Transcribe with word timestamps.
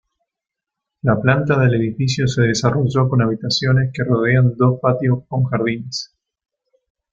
La 1.03 1.21
planta 1.21 1.59
del 1.59 1.75
edificio 1.75 2.25
se 2.27 2.41
desarrolló 2.41 3.07
con 3.07 3.21
habitaciones 3.21 3.91
que 3.93 4.03
rodean 4.03 4.55
dos 4.57 4.79
patios 4.81 5.19
con 5.27 5.43
jardines. 5.43 6.17